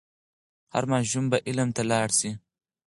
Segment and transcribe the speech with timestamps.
[0.73, 2.31] هر ماشوم به علم ته لاړ سي.